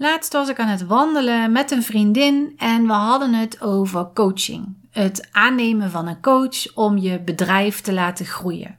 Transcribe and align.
Laatst 0.00 0.32
was 0.32 0.48
ik 0.48 0.58
aan 0.58 0.68
het 0.68 0.86
wandelen 0.86 1.52
met 1.52 1.70
een 1.70 1.82
vriendin 1.82 2.52
en 2.56 2.86
we 2.86 2.92
hadden 2.92 3.34
het 3.34 3.60
over 3.60 4.10
coaching. 4.14 4.76
Het 4.90 5.28
aannemen 5.32 5.90
van 5.90 6.06
een 6.06 6.20
coach 6.20 6.74
om 6.74 6.98
je 6.98 7.20
bedrijf 7.20 7.80
te 7.80 7.92
laten 7.92 8.26
groeien. 8.26 8.78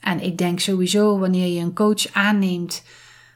En 0.00 0.20
ik 0.20 0.38
denk 0.38 0.60
sowieso 0.60 1.18
wanneer 1.18 1.46
je 1.46 1.60
een 1.60 1.74
coach 1.74 2.12
aanneemt 2.12 2.84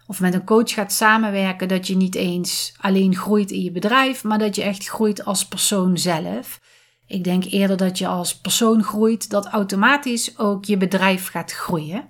of 0.06 0.20
met 0.20 0.34
een 0.34 0.45
coach 0.45 0.73
gaat 0.73 0.92
samenwerken, 0.92 1.68
dat 1.68 1.87
je 1.87 1.96
niet 1.96 2.15
eens 2.15 2.74
alleen 2.80 3.16
groeit 3.16 3.51
in 3.51 3.62
je 3.62 3.73
bedrijf, 3.73 4.24
maar 4.24 4.38
dat 4.38 4.56
je 4.56 4.62
echt 4.62 4.88
groeit 4.88 5.24
als 5.24 5.46
persoon 5.46 5.98
zelf. 5.98 6.60
Ik 7.07 7.24
denk 7.24 7.45
eerder 7.45 7.76
dat 7.76 7.98
je 7.98 8.07
als 8.07 8.40
persoon 8.40 8.82
groeit, 8.82 9.30
dat 9.30 9.46
automatisch 9.46 10.38
ook 10.38 10.65
je 10.65 10.76
bedrijf 10.76 11.29
gaat 11.29 11.52
groeien. 11.52 12.09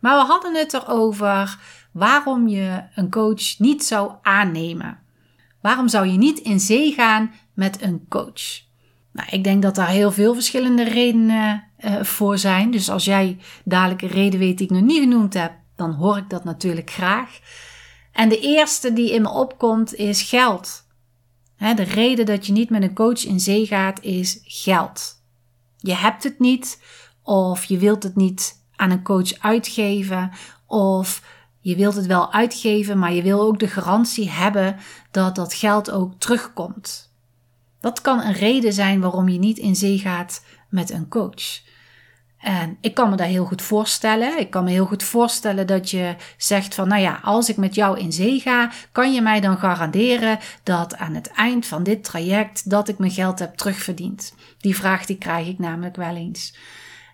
Maar 0.00 0.16
we 0.16 0.32
hadden 0.32 0.54
het 0.54 0.74
erover 0.74 1.58
waarom 1.94 2.48
je 2.48 2.82
een 2.94 3.10
coach 3.10 3.58
niet 3.58 3.84
zou 3.84 4.12
aannemen. 4.22 4.98
Waarom 5.60 5.88
zou 5.88 6.06
je 6.06 6.18
niet 6.18 6.38
in 6.38 6.60
zee 6.60 6.92
gaan 6.92 7.32
met 7.52 7.82
een 7.82 8.06
coach? 8.08 8.62
Nou, 9.12 9.28
ik 9.30 9.44
denk 9.44 9.62
dat 9.62 9.74
daar 9.74 9.88
heel 9.88 10.12
veel 10.12 10.34
verschillende 10.34 10.84
redenen 10.84 11.64
uh, 11.78 12.02
voor 12.02 12.38
zijn. 12.38 12.70
Dus 12.70 12.90
als 12.90 13.04
jij 13.04 13.38
dadelijk 13.64 14.02
een 14.02 14.08
reden 14.08 14.38
weet 14.38 14.58
die 14.58 14.66
ik 14.66 14.72
nog 14.72 14.82
niet 14.82 15.00
genoemd 15.00 15.34
heb, 15.34 15.52
dan 15.76 15.92
hoor 15.92 16.16
ik 16.16 16.30
dat 16.30 16.44
natuurlijk 16.44 16.90
graag. 16.90 17.38
En 18.12 18.28
de 18.28 18.40
eerste 18.40 18.92
die 18.92 19.12
in 19.12 19.22
me 19.22 19.30
opkomt 19.30 19.94
is 19.94 20.22
geld. 20.22 20.86
de 21.58 21.82
reden 21.82 22.26
dat 22.26 22.46
je 22.46 22.52
niet 22.52 22.70
met 22.70 22.82
een 22.82 22.94
coach 22.94 23.24
in 23.24 23.40
zee 23.40 23.66
gaat 23.66 24.02
is 24.02 24.40
geld. 24.44 25.22
Je 25.76 25.94
hebt 25.94 26.22
het 26.22 26.38
niet, 26.38 26.82
of 27.22 27.64
je 27.64 27.78
wilt 27.78 28.02
het 28.02 28.16
niet 28.16 28.62
aan 28.76 28.90
een 28.90 29.02
coach 29.02 29.38
uitgeven, 29.38 30.30
of 30.66 31.22
je 31.64 31.76
wilt 31.76 31.94
het 31.94 32.06
wel 32.06 32.32
uitgeven, 32.32 32.98
maar 32.98 33.12
je 33.12 33.22
wil 33.22 33.40
ook 33.40 33.58
de 33.58 33.68
garantie 33.68 34.30
hebben 34.30 34.76
dat 35.10 35.34
dat 35.34 35.54
geld 35.54 35.90
ook 35.90 36.12
terugkomt. 36.18 37.12
Dat 37.80 38.00
kan 38.00 38.20
een 38.20 38.32
reden 38.32 38.72
zijn 38.72 39.00
waarom 39.00 39.28
je 39.28 39.38
niet 39.38 39.58
in 39.58 39.76
zee 39.76 39.98
gaat 39.98 40.44
met 40.68 40.90
een 40.90 41.08
coach. 41.08 41.62
En 42.38 42.78
ik 42.80 42.94
kan 42.94 43.10
me 43.10 43.16
dat 43.16 43.26
heel 43.26 43.44
goed 43.44 43.62
voorstellen. 43.62 44.38
Ik 44.38 44.50
kan 44.50 44.64
me 44.64 44.70
heel 44.70 44.86
goed 44.86 45.02
voorstellen 45.02 45.66
dat 45.66 45.90
je 45.90 46.16
zegt 46.36 46.74
van, 46.74 46.88
nou 46.88 47.02
ja, 47.02 47.20
als 47.22 47.48
ik 47.48 47.56
met 47.56 47.74
jou 47.74 47.98
in 47.98 48.12
zee 48.12 48.40
ga, 48.40 48.70
kan 48.92 49.12
je 49.12 49.20
mij 49.20 49.40
dan 49.40 49.58
garanderen 49.58 50.38
dat 50.62 50.96
aan 50.96 51.14
het 51.14 51.30
eind 51.30 51.66
van 51.66 51.82
dit 51.82 52.04
traject 52.04 52.70
dat 52.70 52.88
ik 52.88 52.98
mijn 52.98 53.10
geld 53.10 53.38
heb 53.38 53.56
terugverdiend? 53.56 54.34
Die 54.58 54.76
vraag 54.76 55.06
die 55.06 55.18
krijg 55.18 55.46
ik 55.46 55.58
namelijk 55.58 55.96
wel 55.96 56.16
eens. 56.16 56.56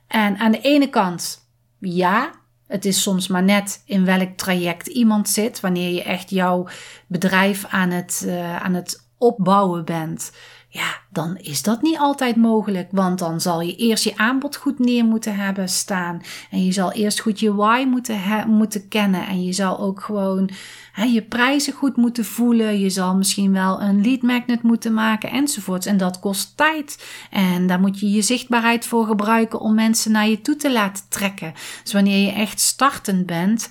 En 0.07 0.37
aan 0.37 0.53
de 0.53 0.61
ene 0.61 0.89
kant, 0.89 1.49
ja, 1.79 2.31
het 2.71 2.85
is 2.85 3.03
soms 3.03 3.29
maar 3.29 3.43
net 3.43 3.83
in 3.85 4.05
welk 4.05 4.37
traject 4.37 4.87
iemand 4.87 5.29
zit. 5.29 5.61
Wanneer 5.61 5.91
je 5.95 6.03
echt 6.03 6.31
jouw 6.31 6.67
bedrijf 7.07 7.65
aan 7.69 7.91
het, 7.91 8.23
uh, 8.27 8.63
aan 8.63 8.75
het 8.75 9.07
opbouwen 9.19 9.85
bent. 9.85 10.33
Ja, 10.73 10.99
dan 11.11 11.37
is 11.37 11.63
dat 11.63 11.83
niet 11.83 11.99
altijd 11.99 12.37
mogelijk. 12.37 12.89
Want 12.91 13.19
dan 13.19 13.41
zal 13.41 13.61
je 13.61 13.77
eerst 13.77 14.05
je 14.05 14.17
aanbod 14.17 14.57
goed 14.57 14.79
neer 14.79 15.05
moeten 15.05 15.37
hebben 15.37 15.69
staan. 15.69 16.23
En 16.51 16.65
je 16.65 16.73
zal 16.73 16.93
eerst 16.93 17.21
goed 17.21 17.41
je 17.41 17.55
why 17.55 17.85
moeten, 17.89 18.19
moeten 18.47 18.89
kennen. 18.89 19.27
En 19.27 19.45
je 19.45 19.53
zal 19.53 19.79
ook 19.79 20.01
gewoon 20.01 20.51
je 20.95 21.23
prijzen 21.23 21.73
goed 21.73 21.97
moeten 21.97 22.25
voelen. 22.25 22.79
Je 22.81 22.91
zal 22.91 23.17
misschien 23.17 23.53
wel 23.53 23.81
een 23.81 24.03
lead 24.03 24.23
magnet 24.23 24.63
moeten 24.63 24.95
maken 24.95 25.31
enzovoorts. 25.31 25.87
En 25.87 25.97
dat 25.97 26.21
kost 26.21 26.57
tijd. 26.57 27.05
En 27.31 27.67
daar 27.67 27.81
moet 27.81 28.01
je 28.01 28.11
je 28.11 28.23
zichtbaarheid 28.23 28.87
voor 28.87 29.07
gebruiken 29.07 29.61
om 29.61 29.75
mensen 29.75 30.13
naar 30.13 30.29
je 30.29 30.41
toe 30.41 30.57
te 30.57 30.73
laten 30.73 31.05
trekken. 31.09 31.53
Dus 31.83 31.93
wanneer 31.93 32.27
je 32.27 32.33
echt 32.33 32.61
startend 32.61 33.27
bent, 33.27 33.71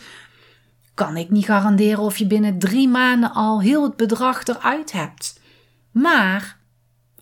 kan 0.93 1.17
ik 1.17 1.29
niet 1.29 1.45
garanderen 1.45 1.99
of 1.99 2.17
je 2.17 2.27
binnen 2.27 2.59
drie 2.59 2.87
maanden 2.87 3.33
al 3.33 3.61
heel 3.61 3.83
het 3.83 3.95
bedrag 3.95 4.47
eruit 4.47 4.91
hebt. 4.91 5.39
Maar 5.91 6.58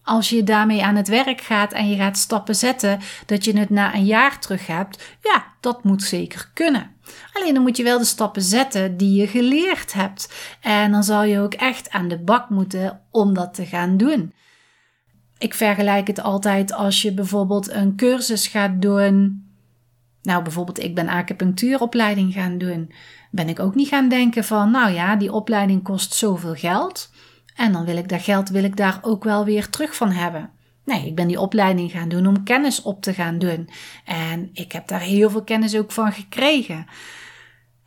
als 0.08 0.30
je 0.30 0.44
daarmee 0.44 0.84
aan 0.84 0.96
het 0.96 1.08
werk 1.08 1.42
gaat 1.42 1.74
en 1.74 1.90
je 1.90 1.96
gaat 1.96 2.18
stappen 2.18 2.56
zetten, 2.56 3.00
dat 3.26 3.46
je 3.46 3.58
het 3.58 3.70
na 3.70 3.96
een 3.96 4.06
jaar 4.06 4.40
terug 4.40 4.68
hebt, 4.68 5.04
ja, 5.22 5.46
dat 5.60 5.84
moet 5.84 6.04
zeker 6.04 6.52
kunnen. 6.54 6.96
Alleen 7.34 7.54
dan 7.54 7.64
moet 7.64 7.78
je 7.78 7.84
wel 7.84 7.98
de 7.98 8.06
stappen 8.06 8.42
zetten 8.42 8.98
die 8.98 9.20
je 9.22 9.28
geleerd 9.28 9.94
hebt. 9.94 10.34
En 10.62 10.92
dan 10.92 11.04
zal 11.04 11.24
je 11.24 11.40
ook 11.40 11.54
echt 11.54 11.90
aan 11.90 12.08
de 12.08 12.20
bak 12.20 12.50
moeten 12.50 13.02
om 13.12 13.34
dat 13.34 13.54
te 13.54 13.66
gaan 13.66 13.98
doen. 13.98 14.34
Ik 15.38 15.54
vergelijk 15.54 16.08
het 16.08 16.22
altijd 16.22 16.74
als 16.74 17.02
je 17.02 17.14
bijvoorbeeld 17.14 17.72
een 17.72 17.96
cursus 17.96 18.48
gaat 18.48 18.82
doen. 18.82 19.46
Nou, 20.22 20.44
bijvoorbeeld, 20.44 20.84
ik 20.84 20.96
ben 20.96 21.08
acupunctuuropleiding 21.08 22.34
gaan 22.34 22.58
doen. 22.58 22.92
Ben 23.32 23.50
ik 23.50 23.60
ook 23.60 23.76
niet 23.76 23.88
gaan 23.88 24.10
denken 24.10 24.44
van, 24.44 24.72
nou 24.72 24.92
ja, 24.92 25.16
die 25.16 25.34
opleiding 25.34 25.84
kost 25.84 26.14
zoveel 26.14 26.56
geld. 26.56 27.10
En 27.58 27.72
dan 27.72 27.86
wil 27.86 27.98
ik 27.98 28.10
dat 28.10 28.22
geld 28.22 28.50
wil 28.50 28.64
ik 28.64 28.78
daar 28.78 29.00
ook 29.02 29.24
wel 29.24 29.46
weer 29.46 29.70
terug 29.70 29.96
van 29.96 30.12
hebben. 30.12 30.50
Nee, 30.86 31.06
ik 31.06 31.16
ben 31.16 31.28
die 31.28 31.40
opleiding 31.40 31.92
gaan 31.92 32.10
doen 32.10 32.28
om 32.28 32.44
kennis 32.44 32.82
op 32.82 33.02
te 33.02 33.14
gaan 33.14 33.40
doen. 33.40 33.70
En 34.06 34.50
ik 34.54 34.72
heb 34.72 34.88
daar 34.88 35.00
heel 35.00 35.30
veel 35.30 35.44
kennis 35.44 35.76
ook 35.76 35.92
van 35.92 36.12
gekregen. 36.12 36.86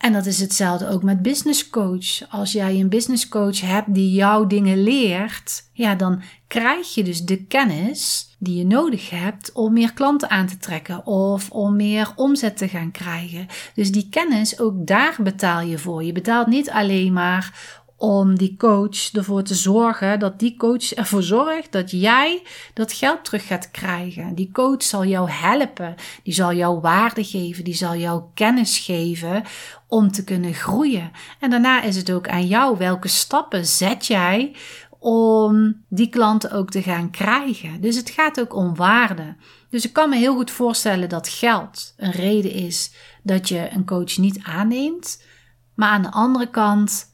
En 0.01 0.13
dat 0.13 0.27
is 0.27 0.41
hetzelfde 0.41 0.89
ook 0.89 1.03
met 1.03 1.23
business 1.23 1.71
coach. 1.71 2.31
Als 2.31 2.53
jij 2.53 2.81
een 2.81 2.89
business 2.89 3.29
coach 3.29 3.61
hebt 3.61 3.95
die 3.95 4.13
jou 4.13 4.47
dingen 4.47 4.83
leert, 4.83 5.69
ja, 5.73 5.95
dan 5.95 6.23
krijg 6.47 6.95
je 6.95 7.05
dus 7.05 7.25
de 7.25 7.45
kennis 7.45 8.31
die 8.39 8.57
je 8.57 8.65
nodig 8.65 9.11
hebt 9.11 9.53
om 9.53 9.73
meer 9.73 9.93
klanten 9.93 10.31
aan 10.31 10.47
te 10.47 10.59
trekken 10.59 11.07
of 11.07 11.51
om 11.51 11.77
meer 11.77 12.13
omzet 12.17 12.57
te 12.57 12.69
gaan 12.69 12.91
krijgen. 12.91 13.47
Dus 13.75 13.93
die 13.93 14.09
kennis, 14.11 14.59
ook 14.59 14.87
daar 14.87 15.17
betaal 15.23 15.61
je 15.61 15.79
voor. 15.79 16.05
Je 16.05 16.13
betaalt 16.13 16.47
niet 16.47 16.71
alleen 16.71 17.13
maar 17.13 17.80
om 18.01 18.39
die 18.39 18.57
coach 18.57 19.13
ervoor 19.13 19.43
te 19.43 19.55
zorgen 19.55 20.19
dat 20.19 20.39
die 20.39 20.57
coach 20.57 20.93
ervoor 20.93 21.23
zorgt 21.23 21.73
dat 21.73 21.91
jij 21.91 22.43
dat 22.75 22.93
geld 22.93 23.25
terug 23.25 23.47
gaat 23.47 23.71
krijgen. 23.71 24.35
Die 24.35 24.51
coach 24.53 24.83
zal 24.83 25.05
jou 25.05 25.31
helpen, 25.31 25.95
die 26.23 26.35
zal 26.35 26.53
jou 26.53 26.81
waarde 26.81 27.25
geven, 27.25 27.65
die 27.65 27.75
zal 27.75 27.97
jou 27.97 28.23
kennis 28.35 28.79
geven 28.79 29.43
om 29.87 30.13
te 30.13 30.25
kunnen 30.25 30.55
groeien. 30.55 31.11
En 31.41 31.51
daarna 31.51 31.83
is 31.83 31.97
het 31.97 32.13
ook 32.13 32.29
aan 32.29 32.47
jou 32.47 32.79
welke 32.79 33.09
stappen 33.09 33.67
zet 33.67 34.07
jij 34.07 34.57
om 34.99 35.85
die 35.89 36.09
klanten 36.09 36.53
ook 36.53 36.71
te 36.71 36.83
gaan 36.83 37.11
krijgen. 37.11 37.81
Dus 37.81 37.97
het 37.97 38.11
gaat 38.11 38.41
ook 38.41 38.55
om 38.55 38.75
waarde. 38.75 39.37
Dus 39.71 39.85
ik 39.85 39.93
kan 39.93 40.09
me 40.09 40.17
heel 40.17 40.35
goed 40.35 40.51
voorstellen 40.51 41.09
dat 41.09 41.29
geld 41.29 41.95
een 41.97 42.13
reden 42.13 42.53
is 42.53 42.93
dat 43.23 43.49
je 43.49 43.69
een 43.73 43.85
coach 43.87 44.17
niet 44.17 44.41
aanneemt. 44.43 45.23
Maar 45.75 45.91
aan 45.91 46.03
de 46.03 46.11
andere 46.11 46.51
kant 46.51 47.10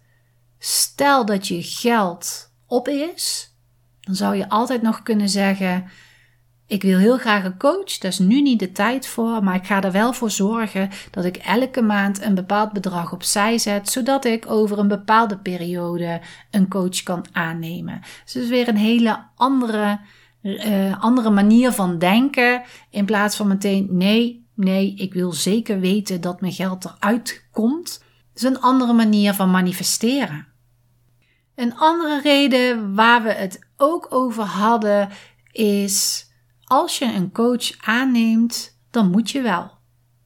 Stel 0.59 1.25
dat 1.25 1.49
je 1.49 1.63
geld 1.63 2.53
op 2.67 2.89
is, 2.89 3.55
dan 4.01 4.15
zou 4.15 4.37
je 4.37 4.49
altijd 4.49 4.83
nog 4.83 5.03
kunnen 5.03 5.29
zeggen: 5.29 5.85
Ik 6.67 6.83
wil 6.83 6.99
heel 6.99 7.19
graag 7.19 7.45
een 7.45 7.59
coach, 7.59 7.99
daar 7.99 8.11
is 8.11 8.19
nu 8.19 8.43
niet 8.43 8.59
de 8.59 8.73
tijd 8.73 9.07
voor, 9.07 9.45
maar 9.45 9.55
ik 9.55 9.67
ga 9.67 9.83
er 9.83 9.93
wel 9.93 10.13
voor 10.13 10.31
zorgen 10.31 10.91
dat 11.11 11.25
ik 11.25 11.37
elke 11.37 11.83
maand 11.83 12.23
een 12.23 12.35
bepaald 12.35 12.73
bedrag 12.73 13.13
opzij 13.13 13.59
zet, 13.59 13.89
zodat 13.89 14.25
ik 14.25 14.51
over 14.51 14.79
een 14.79 14.89
bepaalde 14.89 15.39
periode 15.39 16.21
een 16.51 16.69
coach 16.69 17.03
kan 17.03 17.25
aannemen. 17.33 18.01
Dus 18.25 18.35
het 18.35 18.43
is 18.43 18.49
weer 18.49 18.69
een 18.69 18.77
hele 18.77 19.25
andere, 19.35 20.01
uh, 20.43 21.03
andere 21.03 21.31
manier 21.31 21.73
van 21.73 21.99
denken, 21.99 22.63
in 22.91 23.05
plaats 23.05 23.37
van 23.37 23.49
meteen: 23.49 23.89
nee, 23.91 24.47
nee, 24.55 24.95
ik 24.95 25.15
wil 25.15 25.33
zeker 25.33 25.81
weten 25.81 26.21
dat 26.21 26.41
mijn 26.41 26.53
geld 26.53 26.85
eruit 26.85 27.45
komt. 27.51 28.05
Is 28.37 28.43
een 28.43 28.61
andere 28.61 28.93
manier 28.93 29.35
van 29.35 29.51
manifesteren. 29.51 30.47
Een 31.55 31.77
andere 31.77 32.21
reden 32.21 32.95
waar 32.95 33.23
we 33.23 33.33
het 33.33 33.67
ook 33.77 34.07
over 34.11 34.45
hadden 34.45 35.09
is: 35.53 36.27
als 36.65 36.99
je 36.99 37.05
een 37.05 37.33
coach 37.33 37.77
aanneemt, 37.81 38.79
dan 38.91 39.11
moet 39.11 39.31
je 39.31 39.41
wel. 39.43 39.71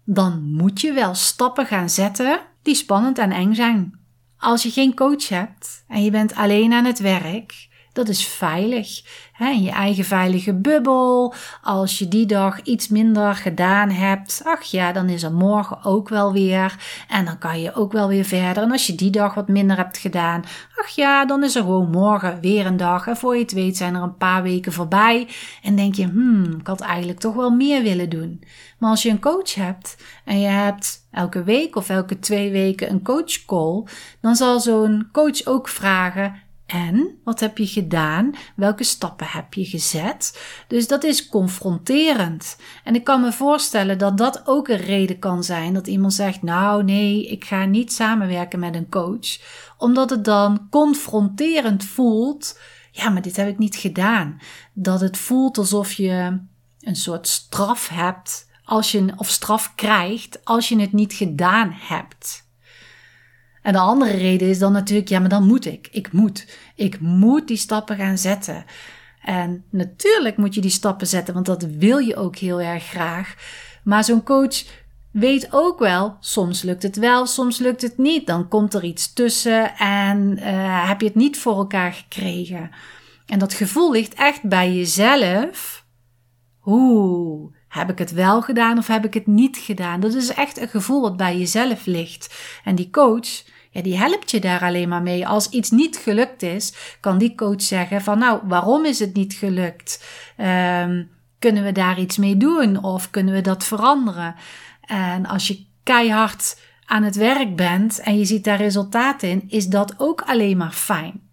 Dan 0.05 0.43
moet 0.43 0.81
je 0.81 0.93
wel 0.93 1.15
stappen 1.15 1.67
gaan 1.67 1.91
zetten 1.91 2.41
die 2.63 2.75
spannend 2.75 3.19
en 3.19 3.33
eng 3.33 3.55
zijn. 3.55 3.99
als 4.39 4.63
je 4.63 4.71
geen 4.71 4.95
coach 4.95 5.29
hebt 5.29 5.85
en 5.89 6.05
je 6.05 6.11
bent 6.11 6.35
alleen 6.35 6.73
aan 6.73 6.85
het 6.85 6.99
werk, 6.99 7.69
dat 7.93 8.09
is 8.09 8.27
veilig. 8.27 9.03
Je 9.39 9.71
eigen 9.71 10.05
veilige 10.05 10.55
bubbel. 10.55 11.35
Als 11.63 11.99
je 11.99 12.09
die 12.09 12.27
dag 12.27 12.63
iets 12.63 12.89
minder 12.89 13.35
gedaan 13.35 13.91
hebt, 13.91 14.43
ach 14.45 14.63
ja, 14.63 14.93
dan 14.93 15.09
is 15.09 15.23
er 15.23 15.33
morgen 15.33 15.85
ook 15.85 16.09
wel 16.09 16.33
weer. 16.33 16.77
En 17.09 17.25
dan 17.25 17.39
kan 17.39 17.61
je 17.61 17.75
ook 17.75 17.93
wel 17.93 18.09
weer 18.09 18.25
verder. 18.25 18.63
En 18.63 18.73
als 18.73 18.87
je 18.87 18.95
die 18.95 19.11
dag 19.11 19.35
wat 19.35 19.49
minder 19.49 19.77
hebt 19.77 19.99
gedaan, 19.99 20.45
ach 20.77 20.89
ja, 20.89 21.25
dan 21.25 21.45
is 21.45 21.55
er 21.55 21.63
gewoon 21.63 21.91
morgen 21.91 22.41
weer 22.41 22.67
een 22.67 22.77
dag. 22.77 23.07
En 23.07 23.17
voor 23.17 23.35
je 23.35 23.43
het 23.43 23.53
weet 23.53 23.77
zijn 23.77 23.95
er 23.95 24.03
een 24.03 24.17
paar 24.17 24.43
weken 24.43 24.73
voorbij. 24.73 25.29
En 25.63 25.77
denk 25.77 25.95
je, 25.95 26.07
hmm, 26.07 26.57
ik 26.61 26.67
had 26.67 26.81
eigenlijk 26.81 27.21
toch 27.21 27.35
wel 27.35 27.51
meer 27.51 27.83
willen 27.83 28.09
doen. 28.09 28.43
Maar 28.79 28.91
als 28.91 29.03
je 29.03 29.11
een 29.11 29.21
coach 29.21 29.55
hebt 29.55 29.97
en 30.25 30.41
je 30.41 30.49
hebt 30.49 31.07
elke 31.11 31.43
week 31.43 31.77
of 31.77 31.89
elke 31.89 32.19
twee 32.19 32.51
weken 32.51 32.91
een 32.91 33.03
coachcall, 33.03 33.85
dan 34.21 34.37
zal 34.37 34.61
zo'n 34.61 35.09
coach 35.13 35.47
ook 35.47 35.69
vragen: 35.69 36.35
en 36.71 37.19
wat 37.25 37.41
heb 37.41 37.59
je 37.59 37.67
gedaan? 37.67 38.35
Welke 38.57 38.85
stappen 38.85 39.27
heb 39.27 39.55
je 39.55 39.65
gezet? 39.65 40.41
Dus 40.69 40.89
dat 40.89 41.05
is 41.05 41.29
confronterend. 41.29 42.57
En 42.85 42.95
ik 42.95 43.05
kan 43.05 43.21
me 43.21 43.33
voorstellen 43.33 43.99
dat 43.99 44.19
dat 44.19 44.43
ook 44.45 44.69
een 44.69 44.77
reden 44.77 45.19
kan 45.19 45.45
zijn 45.45 45.75
dat 45.75 45.87
iemand 45.87 46.15
zegt: 46.15 46.43
Nou, 46.43 46.85
nee, 46.85 47.27
ik 47.27 47.45
ga 47.45 47.65
niet 47.65 47.93
samenwerken 47.93 48.59
met 48.59 48.75
een 48.75 48.89
coach, 48.89 49.41
omdat 49.79 50.11
het 50.11 50.25
dan 50.25 50.67
confronterend 50.71 51.85
voelt. 51.85 52.61
Ja, 52.91 53.09
maar 53.09 53.23
dit 53.23 53.37
heb 53.37 53.49
ik 53.49 53.59
niet 53.59 53.77
gedaan. 53.77 54.41
Dat 54.73 55.01
het 55.01 55.17
voelt 55.17 55.59
alsof 55.59 55.93
je 55.93 56.41
een 56.81 56.97
soort 56.97 57.29
straf 57.29 57.89
hebt 57.89 58.49
als 58.65 58.93
je, 58.93 59.13
of 59.17 59.29
straf 59.29 59.75
krijgt 59.75 60.45
als 60.45 60.69
je 60.69 60.81
het 60.81 60.93
niet 60.93 61.13
gedaan 61.13 61.73
hebt. 61.73 62.49
En 63.63 63.73
de 63.73 63.79
andere 63.79 64.17
reden 64.17 64.49
is 64.49 64.59
dan 64.59 64.73
natuurlijk, 64.73 65.09
ja, 65.09 65.19
maar 65.19 65.29
dan 65.29 65.47
moet 65.47 65.67
ik. 65.67 65.89
Ik 65.93 66.13
moet. 66.13 66.47
Ik 66.75 67.01
moet 67.01 67.49
die 67.49 67.57
stappen 67.57 67.97
gaan 67.97 68.19
zetten. 68.19 68.65
En 69.23 69.65
natuurlijk 69.71 70.37
moet 70.37 70.55
je 70.55 70.61
die 70.61 70.71
stappen 70.71 71.07
zetten, 71.07 71.35
want 71.35 71.47
dat 71.47 71.63
wil 71.63 71.99
je 71.99 72.17
ook 72.17 72.37
heel 72.37 72.61
erg 72.61 72.85
graag. 72.85 73.35
Maar 73.85 74.05
zo'n 74.05 74.23
coach 74.23 74.65
weet 75.11 75.49
ook 75.51 75.79
wel, 75.79 76.17
soms 76.21 76.63
lukt 76.63 76.83
het 76.83 76.97
wel, 76.97 77.27
soms 77.27 77.59
lukt 77.59 77.83
het 77.83 77.99
niet. 77.99 78.27
Dan 78.27 78.49
komt 78.49 78.75
er 78.75 78.85
iets 78.85 79.13
tussen 79.13 79.77
en 79.77 80.39
uh, 80.39 80.89
heb 80.89 81.01
je 81.01 81.07
het 81.07 81.15
niet 81.15 81.39
voor 81.39 81.57
elkaar 81.57 81.93
gekregen. 81.93 82.71
En 83.27 83.39
dat 83.39 83.55
gevoel 83.55 83.93
ligt 83.93 84.15
echt 84.15 84.43
bij 84.43 84.73
jezelf. 84.73 85.85
Oeh, 86.65 87.53
heb 87.71 87.91
ik 87.91 87.99
het 87.99 88.13
wel 88.13 88.43
gedaan 88.43 88.79
of 88.79 88.87
heb 88.87 89.05
ik 89.05 89.15
het 89.15 89.27
niet 89.27 89.57
gedaan? 89.57 90.01
Dat 90.01 90.15
is 90.15 90.35
echt 90.35 90.61
een 90.61 90.69
gevoel 90.69 91.01
wat 91.01 91.17
bij 91.17 91.39
jezelf 91.39 91.87
ligt. 91.87 92.35
En 92.65 92.75
die 92.75 92.91
coach, 92.91 93.43
ja, 93.71 93.83
die 93.83 93.99
helpt 93.99 94.31
je 94.31 94.41
daar 94.41 94.61
alleen 94.61 94.89
maar 94.89 95.03
mee. 95.03 95.27
Als 95.27 95.49
iets 95.49 95.71
niet 95.71 95.97
gelukt 95.97 96.43
is, 96.43 96.75
kan 97.01 97.19
die 97.19 97.35
coach 97.35 97.63
zeggen 97.63 98.01
van 98.03 98.19
nou, 98.19 98.41
waarom 98.45 98.85
is 98.85 98.99
het 98.99 99.15
niet 99.15 99.35
gelukt? 99.35 100.05
Um, 100.39 101.11
kunnen 101.39 101.65
we 101.65 101.73
daar 101.73 101.99
iets 101.99 102.17
mee 102.17 102.37
doen 102.37 102.85
of 102.85 103.11
kunnen 103.11 103.35
we 103.35 103.41
dat 103.41 103.65
veranderen? 103.65 104.35
En 104.81 105.27
als 105.27 105.49
je 105.49 105.65
keihard 105.83 106.61
aan 106.85 107.03
het 107.03 107.17
werk 107.17 107.57
bent 107.57 108.01
en 108.01 108.19
je 108.19 108.25
ziet 108.25 108.45
daar 108.45 108.59
resultaat 108.59 109.23
in, 109.23 109.45
is 109.49 109.67
dat 109.67 109.95
ook 109.99 110.21
alleen 110.21 110.57
maar 110.57 110.73
fijn. 110.73 111.29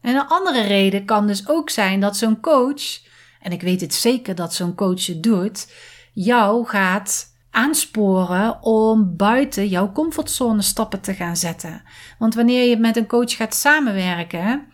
En 0.00 0.14
een 0.14 0.26
andere 0.26 0.62
reden 0.62 1.04
kan 1.04 1.26
dus 1.26 1.48
ook 1.48 1.70
zijn 1.70 2.00
dat 2.00 2.16
zo'n 2.16 2.40
coach, 2.40 3.08
en 3.40 3.52
ik 3.52 3.62
weet 3.62 3.80
het 3.80 3.94
zeker 3.94 4.34
dat 4.34 4.54
zo'n 4.54 4.74
coach 4.74 5.06
het 5.06 5.22
doet, 5.22 5.72
jou 6.12 6.66
gaat 6.66 7.28
aansporen 7.50 8.62
om 8.62 9.16
buiten 9.16 9.68
jouw 9.68 9.92
comfortzone 9.92 10.62
stappen 10.62 11.00
te 11.00 11.14
gaan 11.14 11.36
zetten. 11.36 11.82
Want 12.18 12.34
wanneer 12.34 12.68
je 12.68 12.76
met 12.76 12.96
een 12.96 13.06
coach 13.06 13.36
gaat 13.36 13.54
samenwerken, 13.54 14.66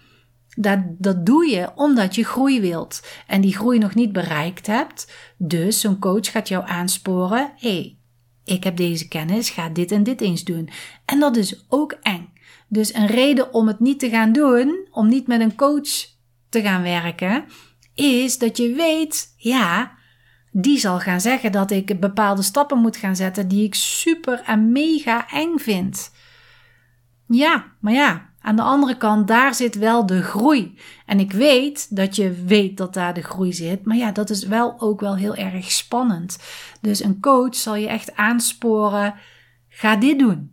dat, 0.57 0.79
dat 0.99 1.27
doe 1.27 1.47
je 1.47 1.71
omdat 1.75 2.15
je 2.15 2.25
groei 2.25 2.61
wilt 2.61 3.07
en 3.27 3.41
die 3.41 3.57
groei 3.57 3.79
nog 3.79 3.95
niet 3.95 4.13
bereikt 4.13 4.67
hebt. 4.67 5.13
Dus 5.39 5.81
zo'n 5.81 5.99
coach 5.99 6.31
gaat 6.31 6.49
jou 6.49 6.67
aansporen: 6.67 7.53
hé, 7.57 7.69
hey, 7.69 7.99
ik 8.45 8.65
heb 8.65 8.77
deze 8.77 9.09
kennis, 9.09 9.51
ga 9.51 9.69
dit 9.69 9.93
en 9.93 10.03
dit 10.03 10.21
eens 10.21 10.45
doen. 10.45 10.69
En 11.05 11.21
dat 11.21 11.37
is 11.37 11.65
ook 11.69 11.97
eng. 12.03 12.33
Dus 12.69 12.95
een 12.95 13.07
reden 13.07 13.55
om 13.55 13.67
het 13.67 13.81
niet 13.81 13.99
te 13.99 14.09
gaan 14.09 14.33
doen, 14.33 14.89
om 14.91 15.09
niet 15.09 15.27
met 15.27 15.41
een 15.41 15.55
coach 15.55 16.15
te 16.49 16.63
gaan 16.63 16.83
werken, 16.83 17.45
is 17.97 18.39
dat 18.39 18.57
je 18.57 18.73
weet, 18.73 19.35
ja, 19.37 19.93
die 20.51 20.79
zal 20.79 20.99
gaan 20.99 21.21
zeggen 21.21 21.53
dat 21.53 21.71
ik 21.71 22.01
bepaalde 22.01 22.43
stappen 22.43 22.79
moet 22.79 22.97
gaan 22.97 23.17
zetten 23.17 23.49
die 23.49 23.65
ik 23.65 23.75
super 23.75 24.43
en 24.45 24.73
mega 24.73 25.31
eng 25.31 25.59
vind. 25.59 26.13
Ja, 27.27 27.65
maar 27.81 27.93
ja, 27.93 28.31
aan 28.41 28.57
de 28.57 28.63
andere 28.63 28.97
kant, 28.97 29.29
daar 29.29 29.55
zit 29.55 29.75
wel 29.75 30.07
de 30.07 30.23
groei. 30.23 30.79
En 31.07 31.21
ik 31.21 31.33
weet 31.33 31.97
dat 31.97 32.17
je 32.17 32.45
weet 32.45 32.77
dat 32.77 32.95
daar 32.95 33.15
de 33.15 33.23
groei 33.23 33.53
zit, 33.53 33.85
maar 33.85 33.97
ja, 33.97 34.13
dat 34.13 34.31
is 34.31 34.47
wel 34.47 34.81
ook 34.81 35.01
wel 35.01 35.17
heel 35.17 35.35
erg 35.35 35.71
spannend. 35.71 36.39
Dus 36.81 37.05
een 37.05 37.21
coach 37.21 37.55
zal 37.55 37.75
je 37.75 37.89
echt 37.89 38.17
aansporen: 38.17 39.15
ga 39.69 39.97
dit 39.97 40.19
doen. 40.19 40.51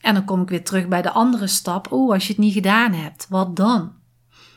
En 0.00 0.14
dan 0.14 0.24
kom 0.24 0.42
ik 0.42 0.48
weer 0.48 0.64
terug 0.64 0.88
bij 0.88 1.02
de 1.02 1.10
andere 1.10 1.46
stap. 1.46 1.92
Oh, 1.92 2.12
als 2.12 2.26
je 2.26 2.32
het 2.32 2.42
niet 2.42 2.52
gedaan 2.52 2.92
hebt, 2.92 3.26
wat 3.28 3.56
dan? 3.56 3.92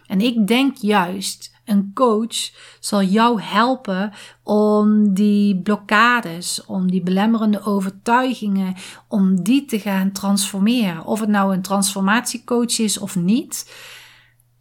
En 0.06 0.22
ik 0.22 0.48
denk 0.48 0.78
juist 0.78 1.59
een 1.70 1.92
coach 1.94 2.52
zal 2.80 3.04
jou 3.04 3.42
helpen 3.42 4.12
om 4.44 5.14
die 5.14 5.62
blokkades, 5.62 6.66
om 6.66 6.92
die 6.92 7.02
belemmerende 7.02 7.62
overtuigingen, 7.62 8.76
om 9.08 9.44
die 9.44 9.66
te 9.66 9.80
gaan 9.80 10.12
transformeren. 10.12 11.06
Of 11.06 11.20
het 11.20 11.30
nou 11.30 11.54
een 11.54 11.62
transformatiecoach 11.62 12.80
is 12.80 12.98
of 12.98 13.16
niet. 13.16 13.74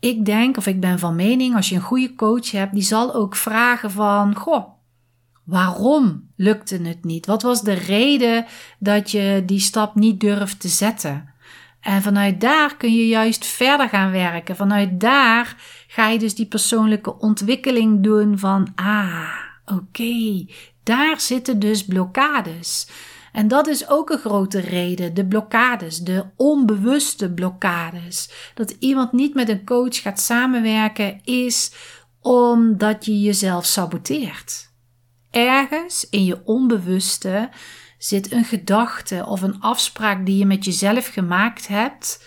Ik 0.01 0.25
denk, 0.25 0.57
of 0.57 0.67
ik 0.67 0.81
ben 0.81 0.99
van 0.99 1.17
mening, 1.17 1.57
als 1.57 1.69
je 1.69 1.75
een 1.75 1.81
goede 1.81 2.15
coach 2.15 2.51
hebt, 2.51 2.73
die 2.73 2.83
zal 2.83 3.15
ook 3.15 3.37
vragen 3.37 3.91
van, 3.91 4.35
goh, 4.35 4.69
waarom 5.45 6.31
lukte 6.37 6.77
het 6.83 7.05
niet? 7.05 7.27
Wat 7.27 7.43
was 7.43 7.63
de 7.63 7.73
reden 7.73 8.47
dat 8.79 9.11
je 9.11 9.43
die 9.47 9.61
stap 9.61 9.95
niet 9.95 10.21
durft 10.21 10.61
te 10.61 10.69
zetten? 10.69 11.37
En 11.81 12.03
vanuit 12.03 12.41
daar 12.41 12.77
kun 12.77 12.95
je 12.95 13.09
juist 13.09 13.47
verder 13.47 13.89
gaan 13.89 14.11
werken. 14.11 14.57
Vanuit 14.57 15.01
daar 15.01 15.57
ga 15.99 16.09
je 16.09 16.19
dus 16.19 16.35
die 16.35 16.47
persoonlijke 16.47 17.19
ontwikkeling 17.19 18.03
doen 18.03 18.39
van, 18.39 18.73
ah, 18.75 19.35
oké, 19.67 20.47
daar 20.83 21.21
zitten 21.21 21.59
dus 21.59 21.85
blokkades. 21.85 22.89
En 23.33 23.49
dat 23.49 23.67
is 23.67 23.89
ook 23.89 24.11
een 24.11 24.19
grote 24.19 24.61
reden, 24.61 25.15
de 25.15 25.27
blokkades, 25.27 25.99
de 25.99 26.25
onbewuste 26.37 27.31
blokkades. 27.31 28.31
Dat 28.55 28.77
iemand 28.79 29.13
niet 29.13 29.35
met 29.35 29.49
een 29.49 29.65
coach 29.65 30.03
gaat 30.03 30.21
samenwerken 30.21 31.21
is 31.25 31.73
omdat 32.21 33.05
je 33.05 33.21
jezelf 33.21 33.65
saboteert. 33.65 34.71
Ergens 35.31 36.07
in 36.11 36.25
je 36.25 36.41
onbewuste 36.45 37.49
zit 37.99 38.33
een 38.33 38.45
gedachte 38.45 39.25
of 39.27 39.43
een 39.43 39.61
afspraak 39.61 40.27
die 40.27 40.39
je 40.39 40.47
met 40.47 40.65
jezelf 40.65 41.07
gemaakt 41.07 41.69
hebt, 41.69 42.25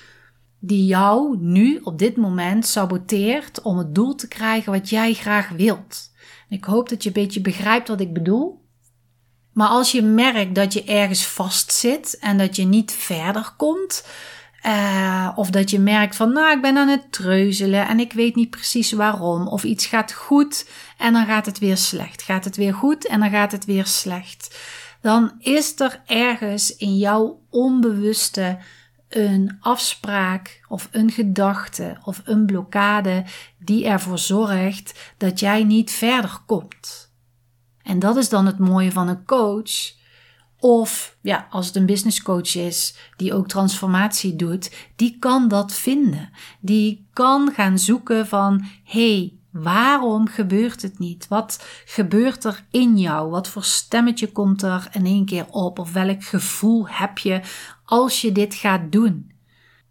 die 0.63 0.85
jou 0.85 1.37
nu 1.39 1.79
op 1.83 1.99
dit 1.99 2.17
moment 2.17 2.65
saboteert 2.65 3.61
om 3.61 3.77
het 3.77 3.95
doel 3.95 4.15
te 4.15 4.27
krijgen 4.27 4.71
wat 4.71 4.89
jij 4.89 5.13
graag 5.13 5.49
wilt. 5.49 6.11
Ik 6.49 6.63
hoop 6.63 6.89
dat 6.89 7.03
je 7.03 7.09
een 7.09 7.21
beetje 7.23 7.41
begrijpt 7.41 7.87
wat 7.87 8.01
ik 8.01 8.13
bedoel. 8.13 8.59
Maar 9.53 9.67
als 9.67 9.91
je 9.91 10.01
merkt 10.01 10.55
dat 10.55 10.73
je 10.73 10.83
ergens 10.83 11.25
vastzit 11.25 12.17
en 12.19 12.37
dat 12.37 12.55
je 12.55 12.65
niet 12.65 12.91
verder 12.91 13.53
komt, 13.57 14.07
uh, 14.65 15.31
of 15.35 15.49
dat 15.49 15.69
je 15.69 15.79
merkt 15.79 16.15
van, 16.15 16.33
nou, 16.33 16.55
ik 16.55 16.61
ben 16.61 16.77
aan 16.77 16.87
het 16.87 17.11
treuzelen 17.11 17.87
en 17.87 17.99
ik 17.99 18.13
weet 18.13 18.35
niet 18.35 18.49
precies 18.49 18.91
waarom. 18.91 19.47
Of 19.47 19.63
iets 19.63 19.85
gaat 19.85 20.13
goed 20.13 20.69
en 20.97 21.13
dan 21.13 21.25
gaat 21.25 21.45
het 21.45 21.59
weer 21.59 21.77
slecht. 21.77 22.21
Gaat 22.21 22.43
het 22.43 22.55
weer 22.55 22.73
goed 22.73 23.07
en 23.07 23.19
dan 23.19 23.29
gaat 23.29 23.51
het 23.51 23.65
weer 23.65 23.85
slecht 23.85 24.59
dan 25.01 25.31
is 25.39 25.79
er 25.79 26.01
ergens 26.05 26.75
in 26.75 26.97
jouw 26.97 27.41
onbewuste 27.49 28.57
een 29.15 29.57
afspraak 29.59 30.65
of 30.67 30.89
een 30.91 31.11
gedachte 31.11 31.97
of 32.03 32.21
een 32.25 32.45
blokkade 32.45 33.25
die 33.59 33.85
ervoor 33.87 34.19
zorgt 34.19 35.13
dat 35.17 35.39
jij 35.39 35.63
niet 35.63 35.91
verder 35.91 36.41
komt. 36.45 37.13
En 37.83 37.99
dat 37.99 38.17
is 38.17 38.29
dan 38.29 38.45
het 38.45 38.59
mooie 38.59 38.91
van 38.91 39.07
een 39.07 39.25
coach. 39.25 39.99
Of 40.59 41.17
ja, 41.21 41.47
als 41.49 41.67
het 41.67 41.75
een 41.75 41.85
business 41.85 42.21
coach 42.21 42.55
is 42.55 42.95
die 43.15 43.33
ook 43.33 43.47
transformatie 43.47 44.35
doet, 44.35 44.75
die 44.95 45.17
kan 45.19 45.47
dat 45.47 45.73
vinden. 45.73 46.29
Die 46.59 47.07
kan 47.13 47.51
gaan 47.53 47.79
zoeken 47.79 48.27
van 48.27 48.65
hey, 48.83 49.40
Waarom 49.51 50.27
gebeurt 50.27 50.81
het 50.81 50.99
niet? 50.99 51.27
Wat 51.27 51.65
gebeurt 51.85 52.43
er 52.43 52.63
in 52.69 52.97
jou? 52.97 53.29
Wat 53.29 53.47
voor 53.47 53.63
stemmetje 53.63 54.31
komt 54.31 54.61
er 54.61 54.87
in 54.91 55.05
één 55.05 55.25
keer 55.25 55.45
op? 55.49 55.79
Of 55.79 55.93
welk 55.93 56.23
gevoel 56.23 56.87
heb 56.87 57.17
je 57.17 57.41
als 57.85 58.21
je 58.21 58.31
dit 58.31 58.53
gaat 58.53 58.91
doen? 58.91 59.31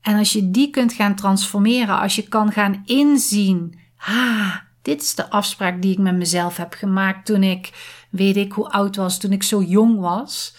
En 0.01 0.19
als 0.19 0.33
je 0.33 0.51
die 0.51 0.71
kunt 0.71 0.93
gaan 0.93 1.15
transformeren, 1.15 1.99
als 1.99 2.17
je 2.17 2.29
kan 2.29 2.53
gaan 2.53 2.83
inzien, 2.85 3.79
ah, 3.97 4.57
dit 4.83 5.03
is 5.03 5.15
de 5.15 5.31
afspraak 5.31 5.83
die 5.83 5.93
ik 5.93 5.99
met 5.99 6.17
mezelf 6.17 6.57
heb 6.57 6.73
gemaakt 6.73 7.27
toen 7.27 7.43
ik, 7.43 7.71
weet 8.11 8.37
ik 8.37 8.53
hoe 8.53 8.71
oud 8.71 8.97
was, 8.97 9.19
toen 9.19 9.33
ik 9.33 9.43
zo 9.43 9.63
jong 9.63 10.01
was. 10.01 10.55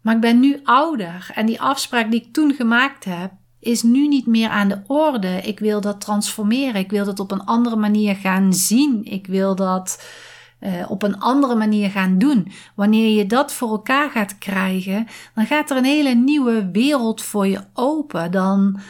Maar 0.00 0.14
ik 0.14 0.20
ben 0.20 0.40
nu 0.40 0.60
ouder 0.64 1.30
en 1.34 1.46
die 1.46 1.60
afspraak 1.60 2.10
die 2.10 2.20
ik 2.20 2.32
toen 2.32 2.54
gemaakt 2.54 3.04
heb, 3.04 3.32
is 3.62 3.82
nu 3.82 4.08
niet 4.08 4.26
meer 4.26 4.48
aan 4.48 4.68
de 4.68 4.80
orde. 4.86 5.40
Ik 5.42 5.58
wil 5.58 5.80
dat 5.80 6.00
transformeren. 6.00 6.80
Ik 6.80 6.90
wil 6.90 7.04
dat 7.04 7.20
op 7.20 7.30
een 7.30 7.44
andere 7.44 7.76
manier 7.76 8.16
gaan 8.16 8.52
zien. 8.52 9.04
Ik 9.04 9.26
wil 9.26 9.54
dat 9.54 10.04
uh, 10.60 10.90
op 10.90 11.02
een 11.02 11.18
andere 11.20 11.54
manier 11.54 11.90
gaan 11.90 12.18
doen. 12.18 12.52
Wanneer 12.74 13.16
je 13.16 13.26
dat 13.26 13.52
voor 13.52 13.68
elkaar 13.68 14.10
gaat 14.10 14.38
krijgen, 14.38 15.06
dan 15.34 15.46
gaat 15.46 15.70
er 15.70 15.76
een 15.76 15.84
hele 15.84 16.14
nieuwe 16.14 16.70
wereld 16.70 17.22
voor 17.22 17.46
je 17.46 17.60
open. 17.72 18.30
Dan, 18.30 18.80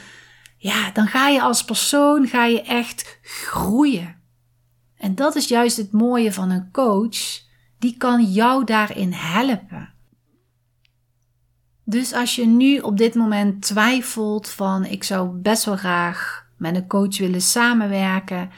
ja, 0.56 0.90
dan 0.90 1.06
ga 1.06 1.28
je 1.28 1.42
als 1.42 1.64
persoon 1.64 2.26
ga 2.26 2.44
je 2.44 2.62
echt 2.62 3.18
groeien. 3.22 4.16
En 4.96 5.14
dat 5.14 5.34
is 5.34 5.48
juist 5.48 5.76
het 5.76 5.92
mooie 5.92 6.32
van 6.32 6.50
een 6.50 6.70
coach. 6.70 7.40
Die 7.78 7.96
kan 7.96 8.24
jou 8.24 8.64
daarin 8.64 9.12
helpen. 9.12 9.92
Dus 11.84 12.12
als 12.12 12.34
je 12.34 12.46
nu 12.46 12.78
op 12.78 12.96
dit 12.96 13.14
moment 13.14 13.62
twijfelt 13.62 14.48
van 14.48 14.84
ik 14.84 15.04
zou 15.04 15.28
best 15.28 15.64
wel 15.64 15.76
graag 15.76 16.46
met 16.56 16.76
een 16.76 16.86
coach 16.86 17.18
willen 17.18 17.42
samenwerken, 17.42 18.50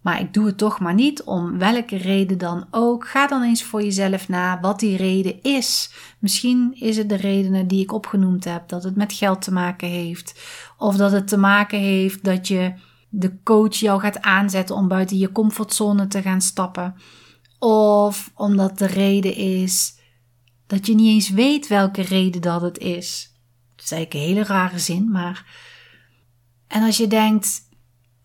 maar 0.00 0.20
ik 0.20 0.34
doe 0.34 0.46
het 0.46 0.58
toch 0.58 0.80
maar 0.80 0.94
niet, 0.94 1.22
om 1.22 1.58
welke 1.58 1.96
reden 1.96 2.38
dan 2.38 2.66
ook, 2.70 3.08
ga 3.08 3.26
dan 3.26 3.42
eens 3.42 3.62
voor 3.62 3.82
jezelf 3.82 4.28
na 4.28 4.60
wat 4.60 4.80
die 4.80 4.96
reden 4.96 5.42
is. 5.42 5.92
Misschien 6.18 6.76
is 6.78 6.96
het 6.96 7.08
de 7.08 7.16
redenen 7.16 7.66
die 7.66 7.82
ik 7.82 7.92
opgenoemd 7.92 8.44
heb, 8.44 8.68
dat 8.68 8.84
het 8.84 8.96
met 8.96 9.12
geld 9.12 9.42
te 9.42 9.52
maken 9.52 9.88
heeft, 9.88 10.40
of 10.78 10.96
dat 10.96 11.12
het 11.12 11.28
te 11.28 11.36
maken 11.36 11.78
heeft 11.78 12.24
dat 12.24 12.48
je 12.48 12.72
de 13.08 13.42
coach 13.42 13.74
jou 13.74 14.00
gaat 14.00 14.20
aanzetten 14.20 14.76
om 14.76 14.88
buiten 14.88 15.18
je 15.18 15.32
comfortzone 15.32 16.06
te 16.06 16.22
gaan 16.22 16.40
stappen, 16.40 16.94
of 17.58 18.30
omdat 18.34 18.78
de 18.78 18.86
reden 18.86 19.36
is 19.36 19.94
dat 20.66 20.86
je 20.86 20.94
niet 20.94 21.14
eens 21.14 21.30
weet 21.30 21.66
welke 21.66 22.02
reden 22.02 22.40
dat 22.40 22.62
het 22.62 22.78
is. 22.78 23.32
Dat 23.76 23.84
is 23.84 23.90
eigenlijk 23.90 24.24
een 24.24 24.34
hele 24.34 24.46
rare 24.46 24.78
zin, 24.78 25.10
maar. 25.10 25.46
En 26.66 26.82
als 26.82 26.96
je 26.96 27.06
denkt, 27.06 27.60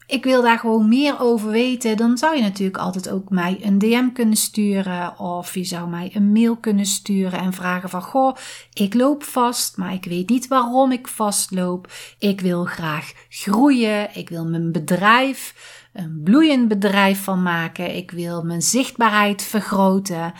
ik 0.08 0.24
wil 0.24 0.42
daar 0.42 0.60
gewoon 0.60 0.88
meer 0.88 1.20
over 1.20 1.50
weten, 1.50 1.98
dan 1.98 2.18
zou 2.18 2.36
je 2.36 2.42
natuurlijk 2.42 2.78
altijd 2.78 3.10
ook 3.10 3.30
mij 3.30 3.60
een 3.62 3.78
DM 3.78 4.12
kunnen 4.14 4.38
sturen. 4.38 5.20
Of 5.20 5.54
je 5.54 5.64
zou 5.64 5.90
mij 5.90 6.12
een 6.14 6.32
mail 6.32 6.58
kunnen 6.58 6.86
sturen 6.86 7.40
en 7.40 7.54
vragen 7.54 7.90
van, 7.90 8.02
goh, 8.02 8.36
ik 8.74 8.94
loop 8.94 9.24
vast, 9.24 9.78
maar 9.78 9.94
ik 9.94 10.06
weet 10.06 10.30
niet 10.30 10.48
waarom 10.48 10.92
ik 10.92 11.08
vastloop. 11.08 11.92
Ik 12.20 12.42
wil 12.42 12.66
graag 12.66 13.14
groeien. 13.30 14.16
Ik 14.16 14.30
wil 14.30 14.46
mijn 14.46 14.72
bedrijf 14.72 15.54
een 15.94 16.22
bloeiend 16.24 16.68
bedrijf 16.68 17.24
van 17.24 17.44
maken. 17.44 17.96
Ik 17.96 18.12
wil 18.12 18.44
mijn 18.44 18.62
zichtbaarheid 18.62 19.44
vergroten. 19.44 20.34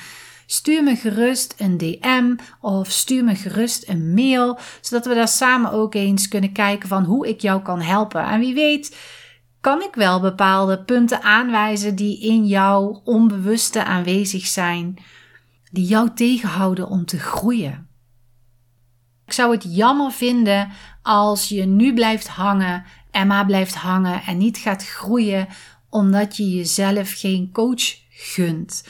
Stuur 0.50 0.84
me 0.84 0.96
gerust 0.96 1.54
een 1.58 1.78
DM 1.78 2.36
of 2.62 2.92
stuur 2.92 3.24
me 3.24 3.36
gerust 3.36 3.90
een 3.90 4.14
mail, 4.14 4.60
zodat 4.82 5.06
we 5.06 5.14
daar 5.14 5.28
samen 5.28 5.72
ook 5.72 5.94
eens 5.94 6.28
kunnen 6.28 6.52
kijken 6.52 6.90
van 6.90 7.04
hoe 7.04 7.28
ik 7.28 7.42
jou 7.42 7.62
kan 7.62 7.82
helpen. 7.82 8.24
En 8.24 8.40
wie 8.40 8.54
weet, 8.54 8.98
kan 9.62 9.82
ik 9.82 9.96
wel 9.96 10.20
bepaalde 10.20 10.84
punten 10.84 11.22
aanwijzen 11.22 11.96
die 11.96 12.20
in 12.20 12.46
jouw 12.46 13.02
onbewuste 13.04 13.84
aanwezig 13.84 14.46
zijn, 14.46 14.98
die 15.72 15.86
jou 15.86 16.10
tegenhouden 16.16 16.88
om 16.88 17.06
te 17.06 17.20
groeien. 17.20 17.88
Ik 19.26 19.34
zou 19.34 19.52
het 19.52 19.66
jammer 19.76 20.12
vinden 20.12 20.72
als 21.02 21.50
je 21.50 21.66
nu 21.66 21.94
blijft 21.94 22.28
hangen 22.28 22.84
en 23.12 23.28
maar 23.28 23.46
blijft 23.46 23.76
hangen 23.76 24.22
en 24.24 24.38
niet 24.38 24.58
gaat 24.58 24.88
groeien 24.88 25.48
omdat 25.90 26.38
je 26.38 26.50
jezelf 26.50 27.14
geen 27.14 27.52
coach 27.52 27.96
gunt. 28.10 28.84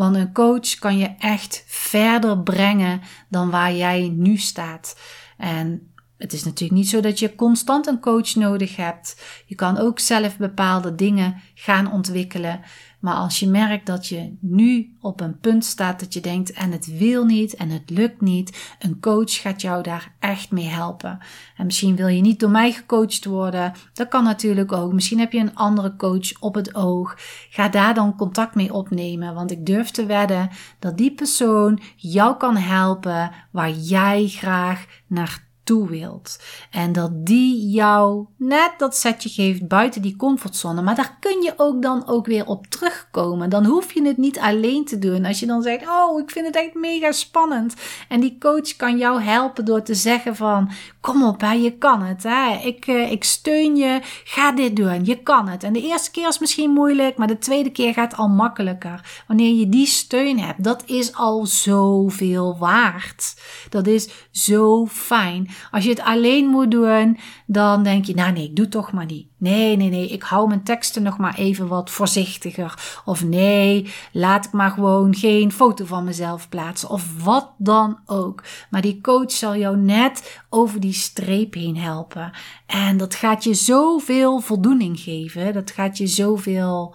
Want 0.00 0.16
een 0.16 0.32
coach 0.32 0.78
kan 0.78 0.98
je 0.98 1.14
echt 1.18 1.64
verder 1.66 2.38
brengen 2.38 3.00
dan 3.28 3.50
waar 3.50 3.74
jij 3.74 4.08
nu 4.16 4.36
staat. 4.36 4.98
En 5.36 5.92
het 6.16 6.32
is 6.32 6.44
natuurlijk 6.44 6.80
niet 6.80 6.88
zo 6.88 7.00
dat 7.00 7.18
je 7.18 7.34
constant 7.34 7.86
een 7.86 8.00
coach 8.00 8.34
nodig 8.34 8.76
hebt. 8.76 9.22
Je 9.46 9.54
kan 9.54 9.78
ook 9.78 9.98
zelf 9.98 10.36
bepaalde 10.36 10.94
dingen 10.94 11.40
gaan 11.54 11.92
ontwikkelen. 11.92 12.60
Maar 13.00 13.14
als 13.14 13.38
je 13.38 13.48
merkt 13.48 13.86
dat 13.86 14.06
je 14.06 14.36
nu 14.40 14.96
op 15.00 15.20
een 15.20 15.38
punt 15.38 15.64
staat 15.64 16.00
dat 16.00 16.14
je 16.14 16.20
denkt 16.20 16.52
en 16.52 16.72
het 16.72 16.98
wil 16.98 17.24
niet 17.24 17.54
en 17.54 17.68
het 17.68 17.90
lukt 17.90 18.20
niet, 18.20 18.74
een 18.78 19.00
coach 19.00 19.40
gaat 19.40 19.60
jou 19.60 19.82
daar 19.82 20.14
echt 20.18 20.50
mee 20.50 20.66
helpen. 20.66 21.18
En 21.56 21.66
misschien 21.66 21.96
wil 21.96 22.06
je 22.06 22.20
niet 22.20 22.40
door 22.40 22.50
mij 22.50 22.72
gecoacht 22.72 23.24
worden. 23.24 23.72
Dat 23.92 24.08
kan 24.08 24.24
natuurlijk 24.24 24.72
ook. 24.72 24.92
Misschien 24.92 25.18
heb 25.18 25.32
je 25.32 25.38
een 25.38 25.54
andere 25.54 25.96
coach 25.96 26.40
op 26.40 26.54
het 26.54 26.74
oog. 26.74 27.16
Ga 27.50 27.68
daar 27.68 27.94
dan 27.94 28.16
contact 28.16 28.54
mee 28.54 28.72
opnemen, 28.72 29.34
want 29.34 29.50
ik 29.50 29.66
durf 29.66 29.90
te 29.90 30.06
wedden 30.06 30.50
dat 30.78 30.98
die 30.98 31.14
persoon 31.14 31.80
jou 31.96 32.36
kan 32.36 32.56
helpen 32.56 33.30
waar 33.50 33.70
jij 33.70 34.28
graag 34.28 34.86
naartoe 35.06 35.48
wilt. 35.78 36.38
En 36.70 36.92
dat 36.92 37.26
die 37.26 37.70
jou 37.70 38.26
net 38.36 38.72
dat 38.78 38.96
setje 38.96 39.28
geeft 39.28 39.68
buiten 39.68 40.02
die 40.02 40.16
comfortzone. 40.16 40.82
Maar 40.82 40.94
daar 40.94 41.16
kun 41.20 41.42
je 41.42 41.52
ook 41.56 41.82
dan 41.82 42.06
ook 42.06 42.26
weer 42.26 42.46
op 42.46 42.66
terugkomen. 42.66 43.50
Dan 43.50 43.64
hoef 43.64 43.92
je 43.92 44.06
het 44.06 44.16
niet 44.16 44.38
alleen 44.38 44.84
te 44.84 44.98
doen. 44.98 45.24
Als 45.24 45.40
je 45.40 45.46
dan 45.46 45.62
zegt, 45.62 45.88
oh, 45.88 46.20
ik 46.20 46.30
vind 46.30 46.46
het 46.46 46.56
echt 46.56 46.74
mega 46.74 47.12
spannend. 47.12 47.74
En 48.08 48.20
die 48.20 48.36
coach 48.38 48.76
kan 48.76 48.98
jou 48.98 49.22
helpen 49.22 49.64
door 49.64 49.82
te 49.82 49.94
zeggen 49.94 50.36
van, 50.36 50.70
kom 51.00 51.24
op, 51.24 51.40
hè, 51.40 51.52
je 51.52 51.70
kan 51.78 52.02
het. 52.02 52.22
Hè. 52.22 52.58
Ik, 52.62 52.86
uh, 52.86 53.10
ik 53.10 53.24
steun 53.24 53.76
je, 53.76 54.00
ga 54.24 54.52
dit 54.52 54.76
doen, 54.76 55.04
je 55.04 55.22
kan 55.22 55.48
het. 55.48 55.62
En 55.62 55.72
de 55.72 55.82
eerste 55.82 56.10
keer 56.10 56.28
is 56.28 56.38
misschien 56.38 56.70
moeilijk, 56.70 57.16
maar 57.16 57.26
de 57.26 57.38
tweede 57.38 57.70
keer 57.70 57.92
gaat 57.92 58.16
al 58.16 58.28
makkelijker. 58.28 59.22
Wanneer 59.26 59.54
je 59.54 59.68
die 59.68 59.86
steun 59.86 60.38
hebt, 60.38 60.64
dat 60.64 60.82
is 60.86 61.14
al 61.14 61.46
zoveel 61.46 62.56
waard. 62.58 63.40
Dat 63.68 63.86
is 63.86 64.08
zo 64.30 64.86
fijn. 64.86 65.48
Als 65.70 65.84
je 65.84 65.90
het 65.90 66.00
alleen 66.00 66.46
moet 66.46 66.70
doen, 66.70 67.18
dan 67.46 67.82
denk 67.82 68.04
je, 68.04 68.14
nou 68.14 68.32
nee, 68.32 68.44
ik 68.44 68.56
doe 68.56 68.68
toch 68.68 68.92
maar 68.92 69.06
niet. 69.06 69.29
Nee, 69.40 69.76
nee, 69.76 69.88
nee, 69.88 70.08
ik 70.08 70.22
hou 70.22 70.48
mijn 70.48 70.62
teksten 70.62 71.02
nog 71.02 71.18
maar 71.18 71.34
even 71.34 71.68
wat 71.68 71.90
voorzichtiger. 71.90 73.00
Of 73.04 73.24
nee, 73.24 73.92
laat 74.12 74.44
ik 74.44 74.52
maar 74.52 74.70
gewoon 74.70 75.14
geen 75.14 75.52
foto 75.52 75.84
van 75.84 76.04
mezelf 76.04 76.48
plaatsen. 76.48 76.88
Of 76.88 77.22
wat 77.24 77.50
dan 77.58 77.98
ook. 78.06 78.42
Maar 78.70 78.80
die 78.80 79.00
coach 79.00 79.32
zal 79.32 79.56
jou 79.56 79.76
net 79.76 80.40
over 80.48 80.80
die 80.80 80.92
streep 80.92 81.54
heen 81.54 81.76
helpen. 81.76 82.32
En 82.66 82.96
dat 82.96 83.14
gaat 83.14 83.44
je 83.44 83.54
zoveel 83.54 84.40
voldoening 84.40 85.00
geven. 85.00 85.52
Dat 85.52 85.70
gaat 85.70 85.98
je 85.98 86.06
zoveel 86.06 86.94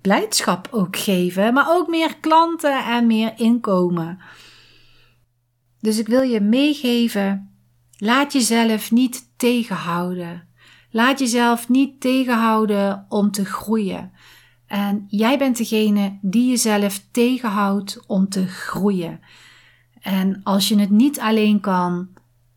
blijdschap 0.00 0.68
ook 0.70 0.96
geven. 0.96 1.54
Maar 1.54 1.66
ook 1.68 1.88
meer 1.88 2.16
klanten 2.20 2.84
en 2.84 3.06
meer 3.06 3.32
inkomen. 3.36 4.18
Dus 5.80 5.98
ik 5.98 6.06
wil 6.06 6.22
je 6.22 6.40
meegeven 6.40 7.54
Laat 7.98 8.32
jezelf 8.32 8.90
niet 8.90 9.32
tegenhouden. 9.36 10.48
Laat 10.94 11.18
jezelf 11.18 11.68
niet 11.68 12.00
tegenhouden 12.00 13.06
om 13.08 13.30
te 13.30 13.44
groeien. 13.44 14.12
En 14.66 15.04
jij 15.08 15.38
bent 15.38 15.56
degene 15.56 16.18
die 16.22 16.48
jezelf 16.48 17.04
tegenhoudt 17.10 18.04
om 18.06 18.28
te 18.28 18.46
groeien. 18.46 19.20
En 20.00 20.40
als 20.42 20.68
je 20.68 20.78
het 20.78 20.90
niet 20.90 21.20
alleen 21.20 21.60
kan, 21.60 22.08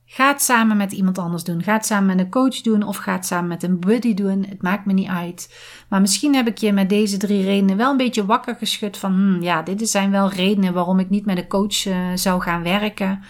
ga 0.06 0.28
het 0.28 0.42
samen 0.42 0.78
met 0.78 0.92
iemand 0.92 1.18
anders 1.18 1.44
doen. 1.44 1.64
Ga 1.64 1.74
het 1.74 1.86
samen 1.86 2.06
met 2.06 2.20
een 2.20 2.32
coach 2.32 2.62
doen 2.62 2.84
of 2.84 2.98
ga 2.98 3.12
het 3.12 3.26
samen 3.26 3.48
met 3.48 3.64
een 3.64 3.80
buddy 3.80 4.14
doen. 4.14 4.46
Het 4.50 4.62
maakt 4.62 4.86
me 4.86 4.94
niet 4.94 5.10
uit. 5.10 5.58
Maar 5.90 6.02
misschien 6.02 6.36
heb 6.36 6.48
ik 6.48 6.58
je 6.58 6.74
met 6.74 6.90
deze 6.90 7.18
drie 7.18 7.44
redenen 7.44 7.78
wel 7.78 7.92
een 7.92 7.98
beetje 7.98 8.26
wakker 8.26 8.56
geschud 8.56 8.98
van, 8.98 9.14
hmm, 9.14 9.42
ja, 9.42 9.62
dit 9.62 9.90
zijn 9.90 10.12
wel 10.12 10.30
redenen 10.30 10.74
waarom 10.74 11.00
ik 11.00 11.10
niet 11.10 11.26
met 11.26 11.38
een 11.38 11.48
coach 11.48 11.86
uh, 11.86 11.98
zou 12.16 12.42
gaan 12.42 12.64
werken. 12.64 13.24